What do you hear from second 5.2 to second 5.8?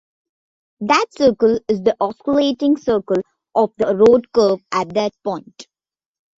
point.